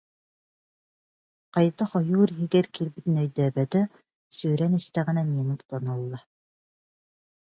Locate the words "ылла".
5.97-6.19